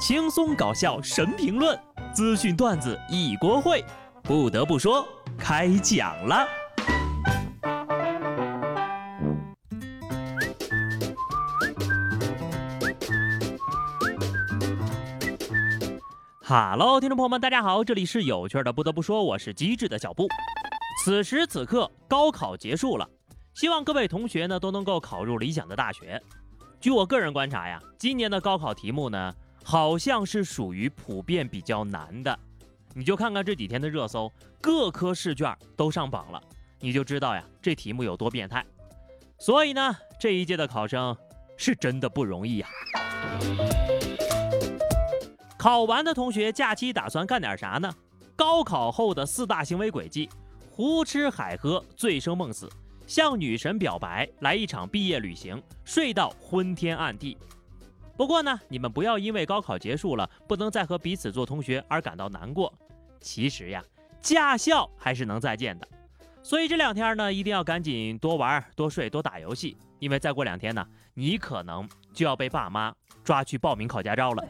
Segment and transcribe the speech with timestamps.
[0.00, 1.78] 轻松搞笑神评论，
[2.14, 3.84] 资讯段子一锅烩。
[4.22, 6.48] 不得不说，开讲了。
[16.42, 18.72] 哈喽，听众朋友们，大家好，这里是有趣的。
[18.72, 20.26] 不得不说，我是机智的小布。
[21.04, 23.06] 此时此刻，高考结束了，
[23.52, 26.18] 希望各位同学呢都能够考入理想的大学。
[26.80, 32.38] 据我个人观察呀，今年的高考题目呢，好像是属于普遍比较难的。
[32.94, 36.42] 你就看看这几天的热搜，各科试卷都上榜了，
[36.80, 38.64] 你就知道呀，这题目有多变态。
[39.38, 41.16] 所以呢，这一届的考生
[41.56, 42.68] 是真的不容易呀。
[45.56, 47.94] 考完的同学假期打算干点啥呢？
[48.34, 50.28] 高考后的四大行为轨迹：
[50.70, 52.68] 胡吃海喝、醉生梦死、
[53.06, 57.36] 向女神表白、来一场毕业旅行、睡到昏天暗地。
[58.20, 62.70] 不过呢，你们不要因为高考结束了，不能再和彼此做同学而感到难过。
[63.18, 63.82] 其实呀，
[64.20, 65.88] 驾校还是能再见的。
[66.42, 72.92] 所以这两天呢，一定要赶紧多玩、多睡、多打游戏，因为再过两天呢，你可能就要被爸妈。
[73.24, 74.44] 抓去报名考驾照了。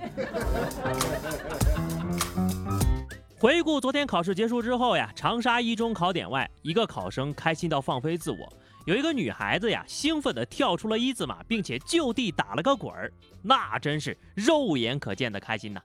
[3.38, 8.52] 回顾昨天考试结束之后呀，长沙一中考点外，一个考生开心到放飞自我，
[8.86, 15.80] 有一个女孩子呀，兴奋地跳出了一字马，并且就地打了个滚儿，那真是肉眼可见的开心呐。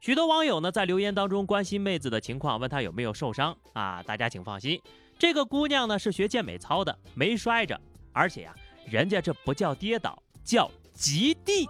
[0.00, 4.02] 许多网友呢在留言当中关心妹子的情况，问她有没有受伤啊？
[4.02, 4.80] 大家请放心，
[5.18, 7.80] 这个姑娘呢是学健美操的，没摔着，
[8.12, 8.54] 而且呀，
[8.90, 11.68] 人家这不叫跌倒，叫极地。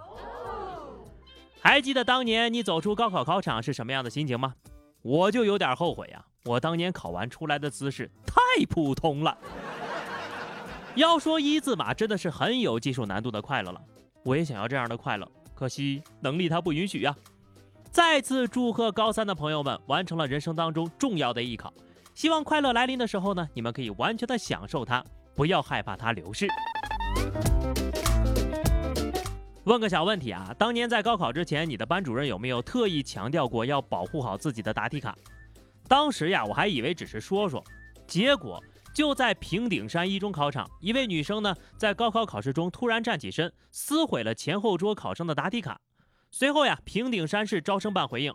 [1.61, 4.55] 还记得当年你走出高考考场是什么样的心情吗？
[5.01, 9.37] 我就有点后悔呀，我当年考完出来的姿势太普通了。
[10.95, 13.81] 要说一字马真的是很有技术难度的快乐了，
[14.23, 17.13] 我也想要这样的快乐，可惜能力它不允许呀。
[17.91, 21.73] 再次祝贺高三的朋友们完成了人生当中重要的艺考，
[22.13, 25.03] 希望快乐来临的时候呢，你们可以完全的享受它，
[25.35, 26.47] 不要害怕它流逝。
[29.65, 35.13] 问个小问题啊，当年在高考之前，你的班主任有没有特意强调过要保护好自己的答题卡？
[35.89, 37.61] 当时呀，我还以为只是说说，
[38.07, 38.63] 结果
[38.95, 45.77] 就在平顶山一中考场，一位女生呢，在高考考试中突然站起身，撕毁了前后桌考生的答题卡。
[46.31, 48.31] 随后呀，平顶山市招生办回应，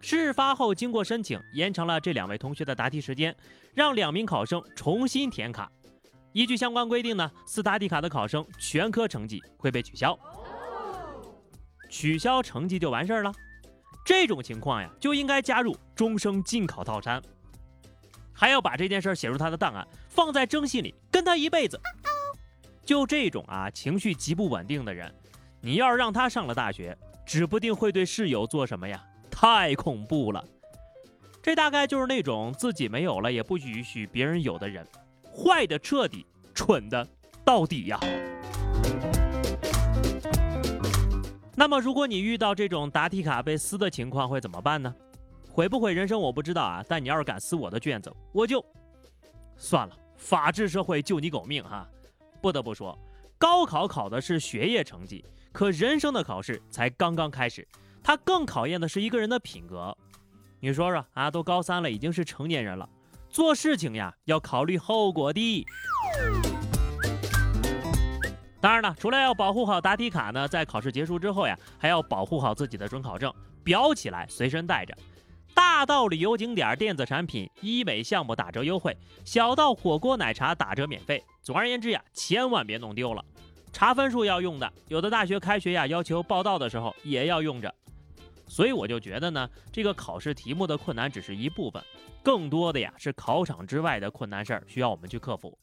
[0.00, 3.36] 事发后经过申请，延长了这两位同学的答题时间，
[3.74, 5.70] 让两名考生重新填卡。
[6.32, 10.18] 依据相关规定呢，撕答题卡的考生全科成绩会被取消。
[11.90, 13.30] 取消成绩就完事儿了，
[14.06, 17.22] 这种情况呀就应该加入终生禁考套餐，
[18.40, 21.80] 还要把这件事写入他的档案，放在征信里跟他一辈子。
[22.84, 25.12] 就这种啊情绪极不稳定的人，
[25.60, 26.96] 你要是让他上了大学，
[27.26, 30.44] 指不定会对室友做什么呀，太恐怖了。
[31.42, 34.86] 这大概就是那种自己没有了也不允许别人有的人，
[35.34, 37.04] 坏的彻底，蠢的
[37.44, 37.98] 到底呀。
[41.56, 44.94] 那么，如果你遇到这种答题卡被撕的情况，会怎么办呢？
[45.58, 48.64] 毁不毁人生我不知道啊，但你要是敢撕我的卷子，我就
[49.56, 49.98] 算了。
[50.16, 51.84] 法治社会救你狗命哈！
[52.40, 52.96] 不得不说，
[53.38, 57.66] 高考考的是学业成绩，可人生的考试才刚刚开始，
[58.04, 59.92] 它更考验的是一个人的品格。
[60.60, 62.88] 你说说啊，都高三了，已经是成年人了，
[63.28, 65.66] 做事情呀要考虑后果的。
[68.60, 74.96] 当然了，除了要保护好答题卡呢，在考试结束之后呀，还要保护好自己的准考证，裱起来随身带着。
[75.58, 81.20] 大到旅游景点、电子产品、医美项目打折优惠，小到火锅奶茶打折免费。
[81.42, 83.24] 总而言之呀，千万别弄丢了。
[83.72, 87.74] 查分数要用的，有的大学开学呀要求报到的时候也要用着。
[88.46, 91.82] 所以我就觉得呢，这个考试题目的困难只是一部分，
[92.22, 95.58] 更多的呀是考场之外的困难事儿需要我们去克服。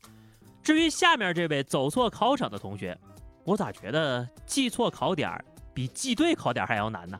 [0.62, 2.98] 至于下面这位走错考场的同学，
[3.46, 5.42] 我咋觉得记错考点
[5.74, 7.18] 比记对考点还要难呢？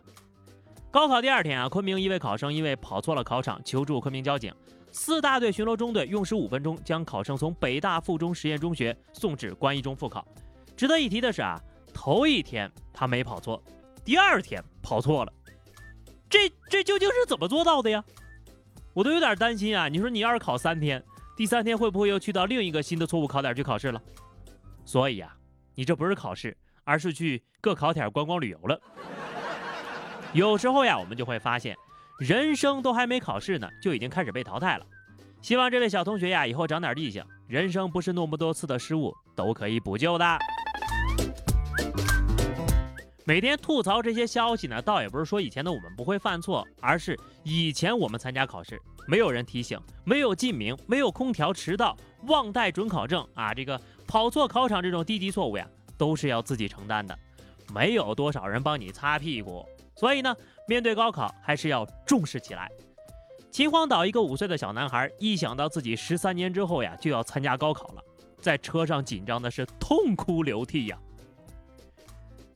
[0.96, 4.56] 高考第二天啊，昆明一位考生因为跑错了考场，求助昆明交警。
[4.94, 10.26] 四大队巡逻中队用时五分钟将考生从北大附中实验中学送至关一中复考。
[10.74, 11.60] 值得一提的是啊，
[11.94, 13.62] 头一天他没跑错，
[14.06, 15.34] 第二天跑错了。
[16.30, 18.02] 这这究竟是怎么做到的呀？
[18.94, 19.90] 我都有点担心啊！
[19.90, 21.04] 你说你要是考三天？
[21.36, 24.02] 第三天会不会又去到另一个新的错误考点去考试了？
[24.86, 25.36] 所以啊，
[25.76, 26.56] 你这不是考试，
[26.86, 28.80] 而是去各考点观光旅游了。
[30.36, 31.78] 有时候呀，我们就会发现，
[32.20, 34.86] 人生都还没考试呢，就已经开始被淘汰了。
[35.42, 40.38] 希望这位小同学呀，以后长点记性，人生不是那么多次的失误都可以补救的。
[43.24, 48.78] 每天吐槽这些消息呢，倒也不是说以前的我们不会犯错，而是以前我们参加考试，
[49.08, 51.96] 没有人提醒，没有记名，没有空调，迟到，
[52.28, 55.66] 忘带准考证啊，这个跑错考场这种低级错误呀，
[55.98, 57.18] 都是要自己承担的，
[57.74, 59.66] 没有多少人帮你擦屁股。
[59.96, 60.36] 所以呢，
[60.68, 62.72] 面对高考还是要重视起来。
[63.52, 68.04] 秦皇岛一个五岁的小男孩，一想到自己十三年之后呀就要参加高考了，
[68.42, 71.00] 在车上紧张的是痛哭流涕呀。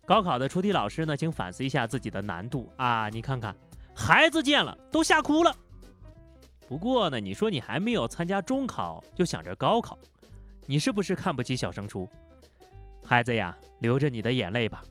[0.06, 3.08] 高考的出题老师呢，请反思一下自己的难度啊！
[3.10, 3.56] 你看看，
[3.96, 5.56] 孩子见了都吓哭了。
[6.68, 9.98] 不过呢，你说你还没有参加中考就想着高考，
[10.66, 12.10] 你是不是看不起小升初？
[13.06, 14.84] 孩子呀，流着你的眼泪吧。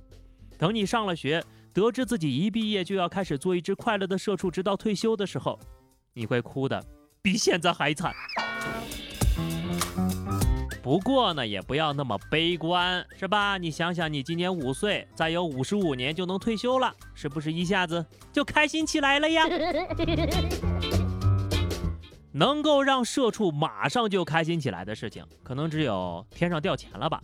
[0.57, 1.45] 等你上了学，
[1.79, 5.57] 得知自己一毕业就要开始做一只快乐的社畜，直到退休的时候，
[6.13, 6.85] 你会哭的
[7.23, 8.13] 比现在还惨。
[10.83, 13.57] 不过呢，也不要那么悲观，是吧？
[13.59, 19.45] 你想想，你今年五岁，再有五十五年就能退休了，是不是一下子就开心起来了呀？
[22.33, 27.23] 能够让社畜马上就开心起来的事情，可能只有天上掉钱了吧？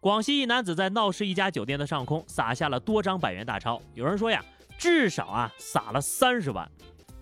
[0.00, 4.44] 广西一男子在闹市一家酒店的上空撒下了多张百元大钞，有人说呀，
[4.78, 6.70] 至少啊撒了三十万。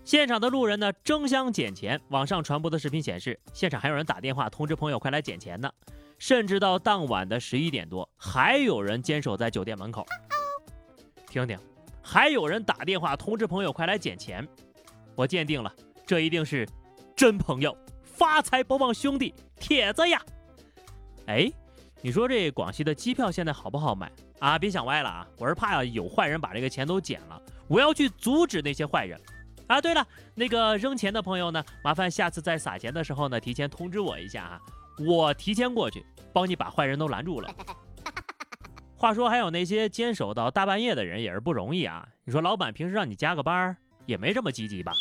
[0.03, 5.71] 现场的路人呢争相捡钱，网上传播的视频显示，现场还有人打电话通知朋友快来捡钱呢，
[6.19, 10.05] 甚至到当晚的十一点多，还有人坚守在酒店门口。
[11.27, 11.57] 听听，
[12.03, 14.47] 还有人打电话通知朋友快来捡钱，
[15.15, 15.73] 我鉴定了，
[16.05, 16.67] 这一定是
[17.15, 20.21] 真朋友，发财不忘兄弟，铁子呀！
[21.25, 21.51] 哎，
[22.05, 24.59] 你说这广西的机票现在好不好买啊？
[24.59, 29.19] 别想歪了啊，我是怕有坏人把这个钱都捡了，我要去阻止那些坏人。
[29.65, 34.61] 啊，对了，那个扔钱的朋友呢，麻烦下次在撒钱的时候呢，提前通知我一下啊，
[34.99, 37.51] 我提前过去帮你把坏人都拦住了。
[38.95, 42.07] 话说，还有那些坚守到大半夜的人也是不容易啊。
[42.23, 43.75] 你说老板平时让你加个班
[44.05, 44.93] 也没这么积极吧？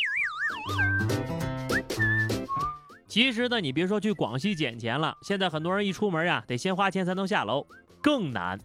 [3.15, 7.65] 其实呢，你别说去广西捡钱了，现在很多人一出门呀，得先花钱才能下楼，
[8.03, 8.59] 更难。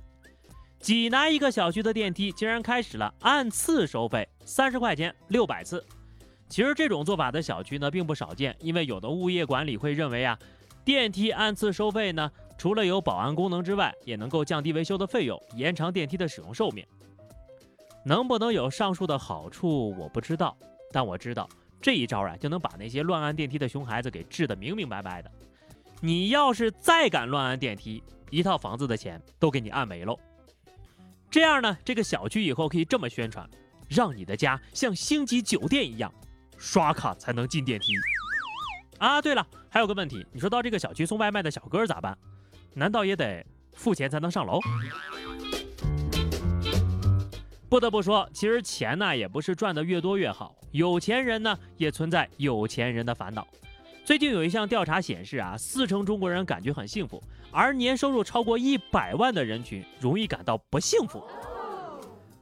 [0.80, 5.86] 济南一个小区的电梯竟然开始了按次收费，三十块钱六百次。
[6.50, 10.36] 其实这种做法的小区呢并不少见，因为有的物业管理会认为啊，
[10.84, 16.84] 电梯按次收费呢，除了有保安功能之外，也能够降低维修的费用，延长电梯的使用寿命。
[18.04, 20.58] 能不能有上述的好处我不知道，
[20.92, 21.48] 但我知道
[21.82, 25.32] 这一招啊就能把那些乱按电梯的熊孩子给治得明明白白的。
[26.02, 30.18] 你要是再敢乱按电梯，一套房子的钱都给你按没喽。
[31.30, 33.48] 这样呢，这个小区以后可以这么宣传，
[33.88, 36.14] 让你的家像星级酒店一样，
[36.58, 37.94] 刷卡才能进电梯。
[38.98, 42.18] 啊，对了，还有个问题，你说到这个小区送外卖的小哥咋办？
[42.74, 44.60] 难道也得付钱才能上楼？
[47.70, 53.48] 不得不说，其实钱呢也不是赚的越多越好，有钱人呢也存在有钱人的烦恼。
[54.04, 57.22] 最近有一项调查显示啊，四成中国人感觉很幸福，
[57.52, 61.24] 而年收入超过一百万的人群容易感到不幸福。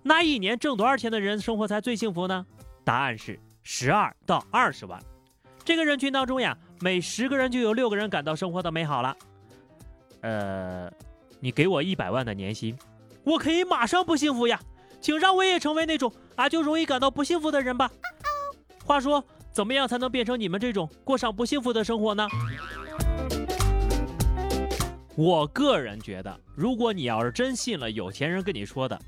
[0.01, 2.45] 那一年挣多少钱的人生活才最幸福呢？
[2.85, 4.97] 答案是十二到二十万。
[5.65, 9.18] 这个人群当中呀，每十个人就有六个人感到生活的美好了。
[10.21, 10.89] 呃，
[11.41, 12.77] 你给我一百万的年薪，
[13.25, 14.57] 我可以马上不幸福呀，
[15.07, 17.90] 请让我也成为那种啊就容易感到不幸福的人吧。
[18.83, 19.23] 话说。
[19.54, 22.28] 怎么样才能变成你们这种过上不幸福的生活呢？
[25.16, 28.99] 我个人觉得，如果你要是真信了有钱人跟你说的，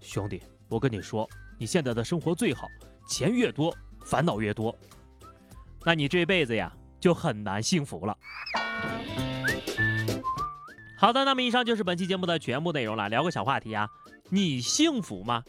[0.00, 2.66] 兄弟，我跟你说，你现在的生活最好，
[3.06, 4.74] 钱越多烦恼越多，
[5.84, 8.16] 那你这辈子呀就很难幸福了。
[11.00, 13.08] 好的，那么以上就是本期节目的全部内容了。
[13.08, 13.88] 聊个小话题啊，
[14.30, 15.44] 你幸福吗？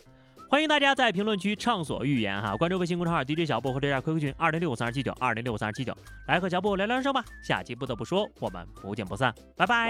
[0.48, 5.96] 欢迎大家在评论区畅所欲言哈，关注微信公众号 DJ 小布或者加 QQ 群二零六五三二七九二零六五三二七九，
[6.28, 7.26] 来和小布聊聊人生吧。
[7.44, 9.90] 下期不得不说，我们不见不散，拜拜。